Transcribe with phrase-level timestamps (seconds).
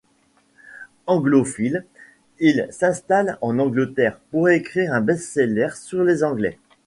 [1.05, 1.85] Anglophile,
[2.39, 6.57] il s'installe en Angleterre pour écrire un best-seller sur les Anglais.